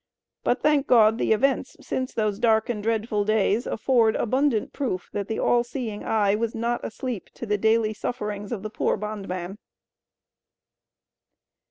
[0.43, 5.27] But thank God the events since those dark and dreadful days, afford abundant proof that
[5.27, 9.59] the All seeing Eye was not asleep to the daily sufferings of the poor bondman.